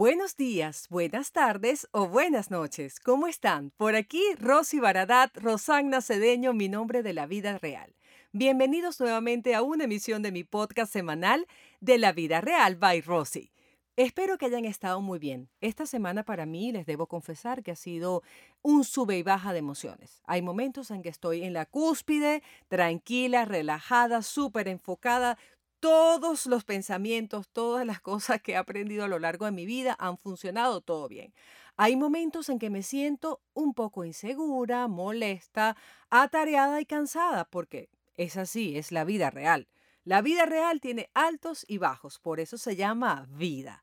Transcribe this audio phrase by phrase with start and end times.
[0.00, 3.00] Buenos días, buenas tardes o buenas noches.
[3.00, 3.70] ¿Cómo están?
[3.76, 7.94] Por aquí, Rosy Baradat, Rosagna Cedeño, mi nombre de la vida real.
[8.32, 11.46] Bienvenidos nuevamente a una emisión de mi podcast semanal
[11.80, 13.52] de la vida real by Rosy.
[13.94, 15.50] Espero que hayan estado muy bien.
[15.60, 18.22] Esta semana para mí les debo confesar que ha sido
[18.62, 20.22] un sube y baja de emociones.
[20.24, 25.36] Hay momentos en que estoy en la cúspide, tranquila, relajada, súper enfocada,
[25.80, 29.96] todos los pensamientos, todas las cosas que he aprendido a lo largo de mi vida
[29.98, 31.34] han funcionado todo bien.
[31.76, 35.76] Hay momentos en que me siento un poco insegura, molesta,
[36.10, 39.68] atareada y cansada, porque es así, es la vida real.
[40.04, 43.82] La vida real tiene altos y bajos, por eso se llama vida.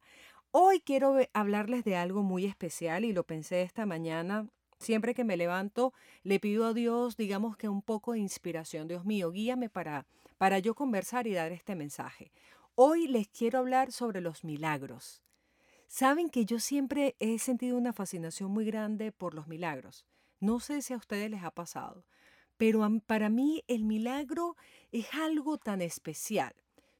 [0.51, 4.47] Hoy quiero hablarles de algo muy especial y lo pensé esta mañana.
[4.79, 8.87] Siempre que me levanto, le pido a Dios, digamos que un poco de inspiración.
[8.87, 10.05] Dios mío, guíame para
[10.37, 12.31] para yo conversar y dar este mensaje.
[12.75, 15.23] Hoy les quiero hablar sobre los milagros.
[15.87, 20.05] Saben que yo siempre he sentido una fascinación muy grande por los milagros.
[20.39, 22.05] No sé si a ustedes les ha pasado,
[22.57, 24.55] pero para mí el milagro
[24.91, 26.53] es algo tan especial.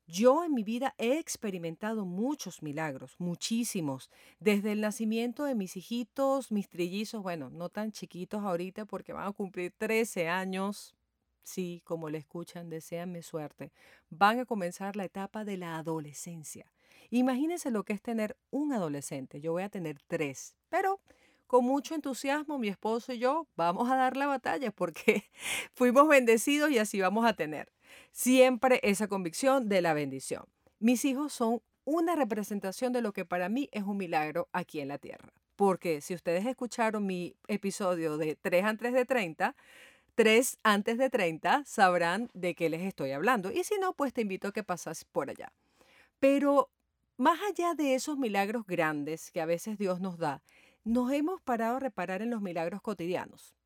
[0.07, 6.51] Yo en mi vida he experimentado muchos milagros, muchísimos, desde el nacimiento de mis hijitos,
[6.51, 10.95] mis trillizos, bueno, no tan chiquitos ahorita porque van a cumplir 13 años,
[11.47, 13.71] Sí, como le escuchan, deseanme suerte.
[14.09, 16.73] Van a comenzar la etapa de la adolescencia.
[17.09, 19.39] Imagínense lo que es tener un adolescente.
[19.39, 20.99] Yo voy a tener tres, pero
[21.47, 25.23] con mucho entusiasmo mi esposo y yo vamos a dar la batalla porque
[25.73, 27.71] fuimos bendecidos y así vamos a tener.
[28.11, 30.45] Siempre esa convicción de la bendición.
[30.79, 34.89] Mis hijos son una representación de lo que para mí es un milagro aquí en
[34.89, 35.31] la tierra.
[35.55, 39.55] Porque si ustedes escucharon mi episodio de 3 antes de 30,
[40.17, 43.51] tres antes de 30 sabrán de qué les estoy hablando.
[43.51, 45.53] Y si no, pues te invito a que pasas por allá.
[46.19, 46.71] Pero
[47.17, 50.41] más allá de esos milagros grandes que a veces Dios nos da,
[50.83, 53.56] nos hemos parado a reparar en los milagros cotidianos.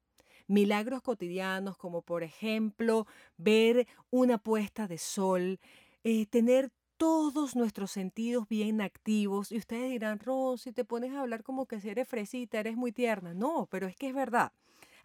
[0.48, 3.08] Milagros cotidianos como por ejemplo
[3.38, 5.60] ver una puesta de sol,
[6.04, 9.52] eh, tener todos nuestros sentidos bien activos.
[9.52, 12.92] Y ustedes dirán, Rosy, te pones a hablar como que si eres fresita, eres muy
[12.92, 13.34] tierna.
[13.34, 14.54] No, pero es que es verdad.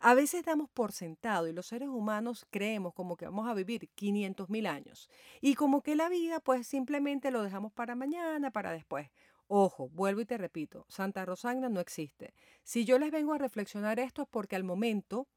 [0.00, 3.88] A veces damos por sentado y los seres humanos creemos como que vamos a vivir
[3.94, 5.08] 500 mil años
[5.40, 9.08] y como que la vida pues simplemente lo dejamos para mañana, para después.
[9.48, 12.34] Ojo, vuelvo y te repito, Santa Rosagna no existe.
[12.64, 15.28] Si yo les vengo a reflexionar esto es porque al momento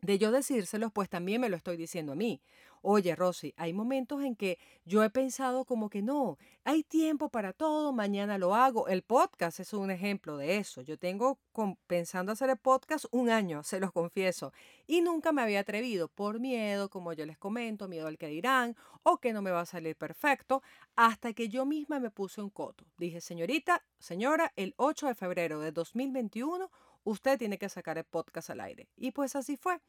[0.00, 2.40] de yo decírselos, pues también me lo estoy diciendo a mí.
[2.82, 7.52] Oye, Rosy, hay momentos en que yo he pensado como que no, hay tiempo para
[7.52, 8.86] todo, mañana lo hago.
[8.86, 10.82] El podcast es un ejemplo de eso.
[10.82, 11.40] Yo tengo
[11.88, 14.52] pensando hacer el podcast un año, se los confieso,
[14.86, 18.76] y nunca me había atrevido por miedo, como yo les comento, miedo al que dirán,
[19.02, 20.62] o que no me va a salir perfecto,
[20.94, 22.84] hasta que yo misma me puse un coto.
[22.96, 26.70] Dije, señorita, señora, el 8 de febrero de 2021
[27.04, 28.88] usted tiene que sacar el podcast al aire.
[28.96, 29.80] Y pues así fue.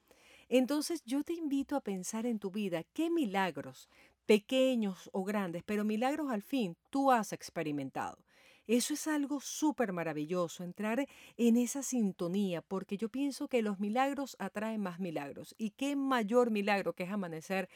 [0.47, 3.90] Entonces yo te invito a pensar en tu vida qué milagros,
[4.25, 8.18] pequeños o grandes, pero milagros al fin, tú has experimentado.
[8.69, 14.36] Eso es algo súper maravilloso, entrar en esa sintonía, porque yo pienso que los milagros
[14.38, 15.56] atraen más milagros.
[15.58, 17.68] Y qué mayor milagro que es amanecer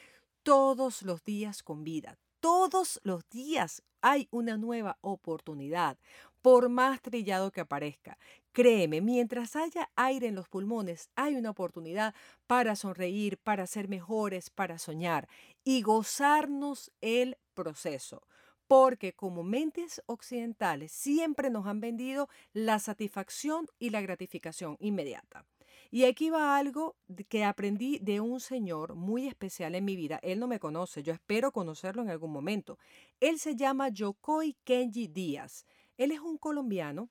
[0.43, 2.19] todos los días con vida.
[2.39, 5.97] Todos los días hay una nueva oportunidad,
[6.43, 8.19] por más trillado que aparezca.
[8.51, 12.13] Créeme, mientras haya aire en los pulmones, hay una oportunidad
[12.47, 15.29] para sonreír, para ser mejores, para soñar
[15.63, 18.27] y gozarnos el proceso.
[18.67, 25.45] Porque como mentes occidentales siempre nos han vendido la satisfacción y la gratificación inmediata.
[25.91, 26.97] Y aquí va algo
[27.29, 30.19] que aprendí de un señor muy especial en mi vida.
[30.23, 32.79] Él no me conoce, yo espero conocerlo en algún momento.
[33.19, 35.65] Él se llama Yokoi Kenji Díaz.
[35.97, 37.09] Él es un colombiano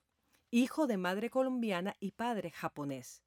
[0.52, 3.24] hijo de madre colombiana y padre japonés.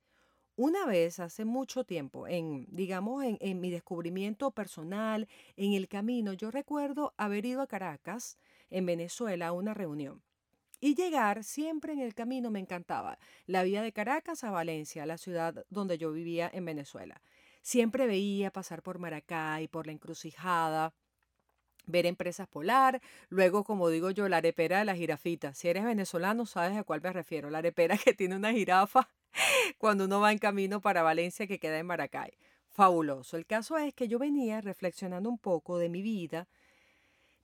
[0.55, 5.27] Una vez, hace mucho tiempo, en, digamos, en, mi descubrimiento personal,
[5.57, 8.37] en el camino, yo recuerdo haber ido a Caracas,
[8.69, 10.23] en Venezuela, a una reunión.
[10.79, 13.17] Y llegar siempre en el camino me encantaba.
[13.47, 17.21] La vía de Caracas a Valencia, la ciudad donde yo vivía en Venezuela.
[17.61, 20.93] Siempre veía pasar por Maracay, por la encrucijada,
[21.87, 25.53] ver empresas polar, luego como digo yo, la arepera de la jirafita.
[25.53, 29.07] Si eres venezolano sabes a cuál me refiero, la arepera que tiene una jirafa
[29.77, 32.31] cuando uno va en camino para Valencia que queda en Maracay.
[32.69, 33.37] Fabuloso.
[33.37, 36.47] El caso es que yo venía reflexionando un poco de mi vida,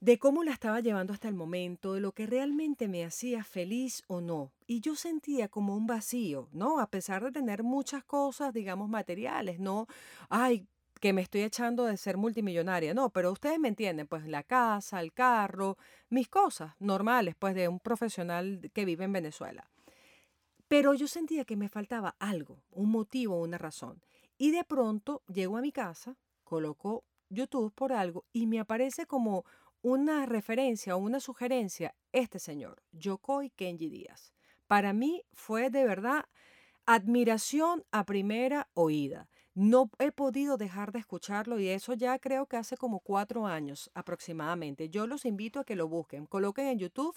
[0.00, 4.02] de cómo la estaba llevando hasta el momento, de lo que realmente me hacía feliz
[4.08, 4.52] o no.
[4.66, 6.80] Y yo sentía como un vacío, ¿no?
[6.80, 9.86] A pesar de tener muchas cosas, digamos, materiales, ¿no?
[10.28, 10.66] Ay,
[11.02, 15.00] que me estoy echando de ser multimillonaria, no, pero ustedes me entienden, pues la casa,
[15.00, 15.76] el carro,
[16.08, 19.68] mis cosas normales, pues de un profesional que vive en Venezuela.
[20.68, 24.00] Pero yo sentía que me faltaba algo, un motivo, una razón.
[24.38, 29.44] Y de pronto llego a mi casa, coloco YouTube por algo y me aparece como
[29.82, 34.32] una referencia o una sugerencia este señor, Yokoi Kenji Díaz.
[34.68, 36.26] Para mí fue de verdad
[36.86, 39.28] admiración a primera oída.
[39.54, 43.90] No he podido dejar de escucharlo y eso ya creo que hace como cuatro años
[43.94, 44.88] aproximadamente.
[44.88, 46.24] Yo los invito a que lo busquen.
[46.26, 47.14] Coloquen en YouTube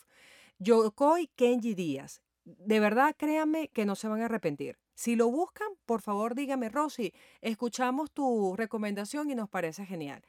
[0.60, 2.22] Yokoi Kenji Díaz.
[2.44, 4.78] De verdad, créanme que no se van a arrepentir.
[4.94, 10.24] Si lo buscan, por favor dígame, Rosy, escuchamos tu recomendación y nos parece genial.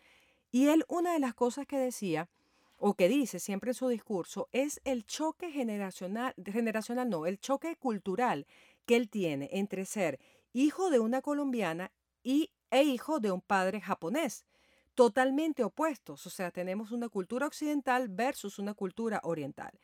[0.53, 2.29] Y él, una de las cosas que decía,
[2.79, 7.77] o que dice siempre en su discurso, es el choque generacional, generacional no, el choque
[7.77, 8.47] cultural
[8.87, 10.21] que él tiene entre ser
[10.53, 11.93] hijo de una colombiana
[12.27, 14.45] y, e hijo de un padre japonés.
[14.97, 19.79] Totalmente opuestos, o sea, tenemos una cultura occidental versus una cultura oriental.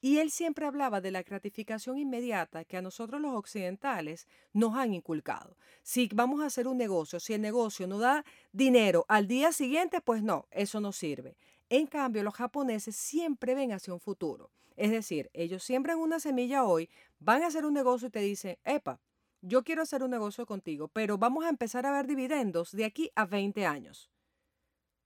[0.00, 4.94] Y él siempre hablaba de la gratificación inmediata que a nosotros los occidentales nos han
[4.94, 5.56] inculcado.
[5.82, 10.00] Si vamos a hacer un negocio, si el negocio no da dinero al día siguiente,
[10.00, 11.36] pues no, eso no sirve.
[11.68, 14.52] En cambio, los japoneses siempre ven hacia un futuro.
[14.76, 18.56] Es decir, ellos siembran una semilla hoy, van a hacer un negocio y te dicen,
[18.64, 19.00] epa,
[19.40, 23.10] yo quiero hacer un negocio contigo, pero vamos a empezar a ver dividendos de aquí
[23.14, 24.10] a 20 años.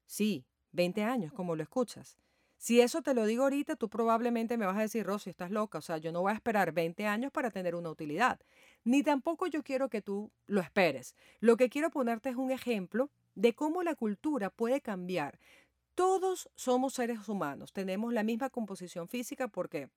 [0.07, 2.17] Sí, 20 años, como lo escuchas.
[2.63, 5.79] Si eso te lo digo ahorita, tú probablemente me vas a decir, Rosy, estás loca.
[5.79, 8.39] O sea, yo no voy a esperar 20 años para tener una utilidad.
[8.85, 11.17] Ni tampoco yo quiero que tú lo esperes.
[11.41, 15.41] Lo que quiero ponerte es un ejemplo de cómo la cultura puede cambiar.
[15.97, 19.91] Todos somos seres humanos, tenemos la misma composición física porque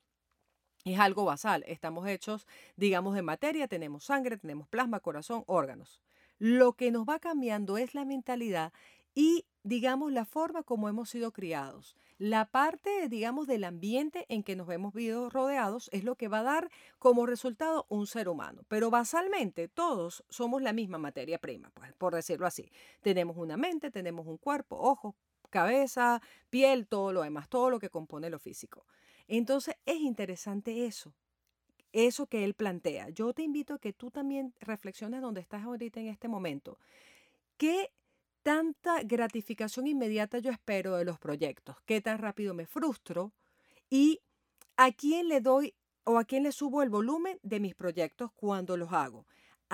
[0.86, 1.64] es algo basal.
[1.68, 6.02] Estamos hechos, digamos, de materia, tenemos sangre, tenemos plasma, corazón, órganos.
[6.38, 8.72] Lo que nos va cambiando es la mentalidad
[9.16, 11.96] y, digamos, la forma como hemos sido criados.
[12.18, 16.40] La parte, digamos, del ambiente en que nos hemos visto rodeados es lo que va
[16.40, 18.62] a dar como resultado un ser humano.
[18.68, 22.72] Pero basalmente todos somos la misma materia prima, pues, por decirlo así.
[23.02, 25.16] Tenemos una mente, tenemos un cuerpo, ojos,
[25.50, 28.86] cabeza, piel, todo lo demás, todo lo que compone lo físico.
[29.28, 31.14] Entonces es interesante eso,
[31.92, 33.10] eso que él plantea.
[33.10, 36.78] Yo te invito a que tú también reflexiones donde estás ahorita en este momento.
[37.58, 37.92] ¿Qué
[38.46, 43.34] tanta gratificación inmediata yo espero de los proyectos, qué tan rápido me frustro
[43.90, 44.22] y
[44.78, 45.74] a quién le doy
[46.04, 49.26] o a quién le subo el volumen de mis proyectos cuando los hago.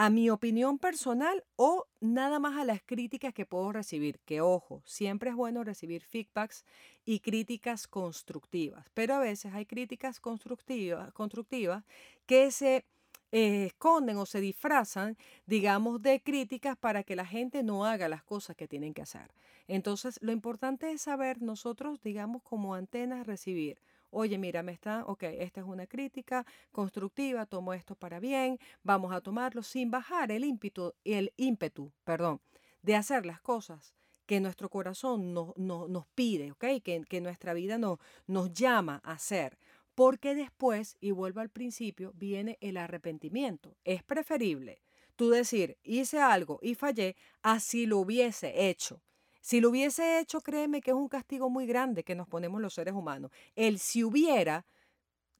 [0.03, 4.81] A mi opinión personal o nada más a las críticas que puedo recibir, que ojo,
[4.83, 6.65] siempre es bueno recibir feedbacks
[7.05, 11.83] y críticas constructivas, pero a veces hay críticas constructivas, constructivas
[12.25, 12.87] que se
[13.31, 18.23] eh, esconden o se disfrazan, digamos, de críticas para que la gente no haga las
[18.23, 19.31] cosas que tienen que hacer.
[19.67, 23.79] Entonces, lo importante es saber nosotros, digamos, como antenas, recibir.
[24.11, 29.13] Oye, mira, me está, ok, esta es una crítica constructiva, tomo esto para bien, vamos
[29.13, 32.41] a tomarlo sin bajar el ímpetu, el ímpetu, perdón,
[32.81, 36.65] de hacer las cosas que nuestro corazón nos, nos pide, ¿ok?
[36.83, 39.57] Que, que nuestra vida no, nos llama a hacer
[39.95, 43.75] porque después, y vuelvo al principio, viene el arrepentimiento.
[43.83, 44.81] Es preferible
[45.15, 49.01] tú decir, hice algo y fallé, así lo hubiese hecho.
[49.41, 52.73] Si lo hubiese hecho, créeme que es un castigo muy grande que nos ponemos los
[52.73, 53.31] seres humanos.
[53.55, 54.65] El si hubiera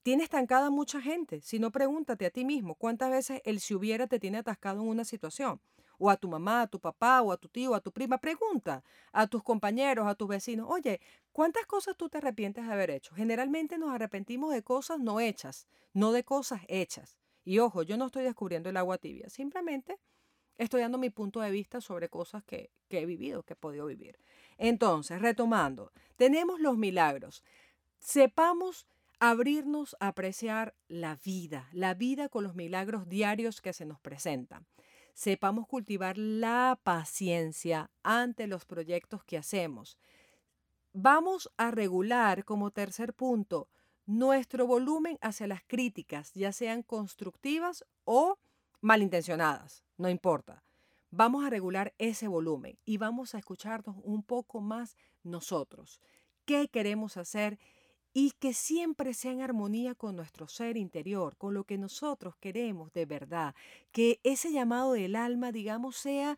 [0.03, 1.41] tiene estancada mucha gente.
[1.41, 4.87] Si no, pregúntate a ti mismo cuántas veces el si hubiera te tiene atascado en
[4.87, 5.61] una situación
[5.99, 8.83] o a tu mamá, a tu papá, o a tu tío, a tu prima, pregunta
[9.11, 10.99] a tus compañeros, a tus vecinos, oye,
[11.31, 13.13] ¿cuántas cosas tú te arrepientes de haber hecho?
[13.13, 17.19] Generalmente nos arrepentimos de cosas no hechas, no de cosas hechas.
[17.43, 19.99] Y ojo, yo no estoy descubriendo el agua tibia, simplemente
[20.63, 23.85] estoy dando mi punto de vista sobre cosas que, que he vivido, que he podido
[23.85, 24.19] vivir.
[24.57, 27.43] Entonces, retomando, tenemos los milagros.
[27.99, 28.87] Sepamos
[29.19, 34.65] abrirnos a apreciar la vida, la vida con los milagros diarios que se nos presentan
[35.13, 39.97] sepamos cultivar la paciencia ante los proyectos que hacemos.
[40.93, 43.69] Vamos a regular como tercer punto
[44.05, 48.39] nuestro volumen hacia las críticas, ya sean constructivas o
[48.81, 50.63] malintencionadas, no importa.
[51.09, 55.99] Vamos a regular ese volumen y vamos a escucharnos un poco más nosotros.
[56.45, 57.59] ¿Qué queremos hacer?
[58.13, 62.91] y que siempre sea en armonía con nuestro ser interior, con lo que nosotros queremos
[62.93, 63.55] de verdad,
[63.91, 66.37] que ese llamado del alma, digamos, sea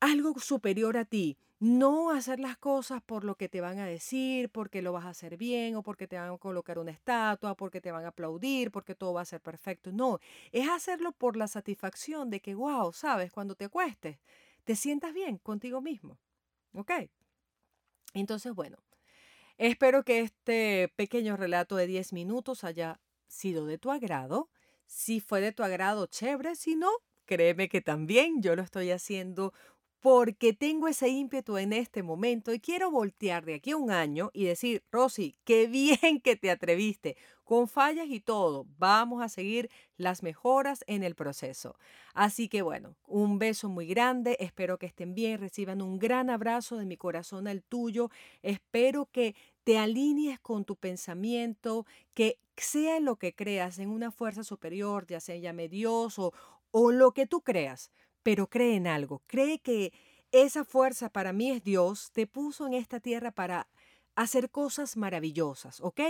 [0.00, 1.38] algo superior a ti.
[1.58, 5.10] No hacer las cosas por lo que te van a decir, porque lo vas a
[5.10, 8.70] hacer bien, o porque te van a colocar una estatua, porque te van a aplaudir,
[8.70, 9.92] porque todo va a ser perfecto.
[9.92, 10.20] No,
[10.52, 14.18] es hacerlo por la satisfacción de que, wow, sabes, cuando te acuestes,
[14.64, 16.18] te sientas bien contigo mismo.
[16.72, 16.92] ¿Ok?
[18.14, 18.78] Entonces, bueno,
[19.58, 24.50] espero que este pequeño relato de 10 minutos haya sido de tu agrado.
[24.86, 26.56] Si fue de tu agrado, chévere.
[26.56, 26.90] Si no,
[27.26, 29.52] créeme que también yo lo estoy haciendo
[30.00, 34.30] porque tengo ese ímpetu en este momento y quiero voltear de aquí a un año
[34.32, 39.70] y decir, Rosy, qué bien que te atreviste, con fallas y todo, vamos a seguir
[39.96, 41.76] las mejoras en el proceso.
[42.14, 46.76] Así que bueno, un beso muy grande, espero que estén bien, reciban un gran abrazo
[46.76, 48.10] de mi corazón al tuyo,
[48.42, 54.44] espero que te alinees con tu pensamiento, que sea lo que creas, en una fuerza
[54.44, 56.32] superior, ya sea llame Dios o,
[56.70, 57.90] o lo que tú creas
[58.22, 59.92] pero cree en algo, cree que
[60.32, 63.68] esa fuerza para mí es Dios, te puso en esta tierra para
[64.14, 66.00] hacer cosas maravillosas, ¿ok?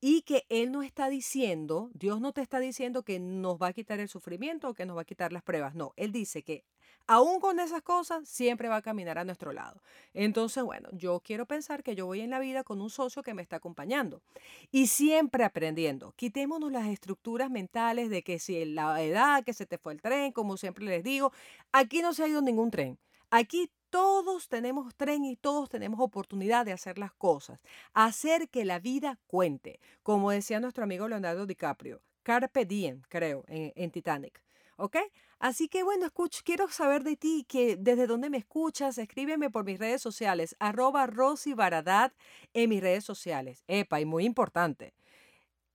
[0.00, 3.72] Y que Él no está diciendo, Dios no te está diciendo que nos va a
[3.72, 6.64] quitar el sufrimiento o que nos va a quitar las pruebas, no, Él dice que
[7.06, 9.82] aún con esas cosas siempre va a caminar a nuestro lado.
[10.14, 13.34] Entonces, bueno, yo quiero pensar que yo voy en la vida con un socio que
[13.34, 14.22] me está acompañando
[14.70, 16.12] y siempre aprendiendo.
[16.12, 20.32] Quitémonos las estructuras mentales de que si la edad, que se te fue el tren,
[20.32, 21.32] como siempre les digo,
[21.72, 22.98] aquí no se ha ido ningún tren.
[23.30, 27.60] Aquí todos tenemos tren y todos tenemos oportunidad de hacer las cosas,
[27.92, 33.90] hacer que la vida cuente, como decía nuestro amigo Leonardo DiCaprio, Carpe Diem, creo, en,
[33.90, 34.42] Titanic.
[34.76, 34.96] ¿Ok?
[35.38, 39.64] Así que bueno, escucho, quiero saber de ti, que desde dónde me escuchas, escríbeme por
[39.64, 42.12] mis redes sociales, arroba Rosy Baradat
[42.54, 43.64] en mis redes sociales.
[43.66, 44.94] Epa, y muy importante,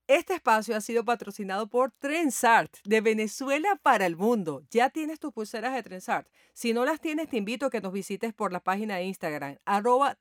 [0.08, 4.64] este espacio ha sido patrocinado por Trensart, de Venezuela para el mundo.
[4.70, 6.28] Ya tienes tus pulseras de Trensart.
[6.54, 9.58] Si no las tienes, te invito a que nos visites por la página de Instagram,
[9.66, 10.16] arroba.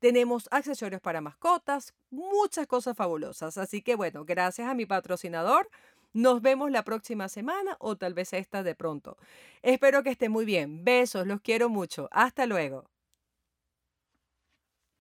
[0.00, 3.58] Tenemos accesorios para mascotas, muchas cosas fabulosas.
[3.58, 5.70] Así que bueno, gracias a mi patrocinador.
[6.12, 9.16] Nos vemos la próxima semana o tal vez esta de pronto.
[9.62, 10.84] Espero que esté muy bien.
[10.84, 12.08] Besos, los quiero mucho.
[12.10, 12.97] Hasta luego.